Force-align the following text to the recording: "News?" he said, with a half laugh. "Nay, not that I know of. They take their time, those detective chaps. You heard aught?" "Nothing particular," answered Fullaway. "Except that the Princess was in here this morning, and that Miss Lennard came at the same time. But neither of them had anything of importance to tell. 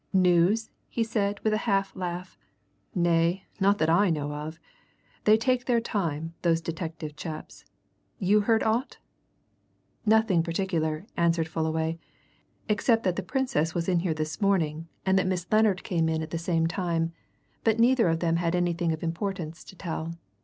"News?" 0.13 0.71
he 0.89 1.03
said, 1.03 1.39
with 1.41 1.53
a 1.53 1.57
half 1.69 1.95
laugh. 1.95 2.35
"Nay, 2.95 3.43
not 3.59 3.77
that 3.77 3.87
I 3.91 4.09
know 4.09 4.33
of. 4.33 4.59
They 5.25 5.37
take 5.37 5.65
their 5.65 5.79
time, 5.79 6.33
those 6.41 6.59
detective 6.59 7.15
chaps. 7.15 7.65
You 8.17 8.41
heard 8.41 8.63
aught?" 8.63 8.97
"Nothing 10.03 10.41
particular," 10.41 11.05
answered 11.15 11.47
Fullaway. 11.47 11.99
"Except 12.67 13.03
that 13.03 13.15
the 13.15 13.21
Princess 13.21 13.75
was 13.75 13.87
in 13.87 13.99
here 13.99 14.15
this 14.15 14.41
morning, 14.41 14.87
and 15.05 15.19
that 15.19 15.27
Miss 15.27 15.45
Lennard 15.51 15.83
came 15.83 16.09
at 16.09 16.31
the 16.31 16.39
same 16.39 16.65
time. 16.65 17.11
But 17.63 17.77
neither 17.77 18.07
of 18.07 18.21
them 18.21 18.37
had 18.37 18.55
anything 18.55 18.91
of 18.91 19.03
importance 19.03 19.63
to 19.65 19.75
tell. 19.75 20.15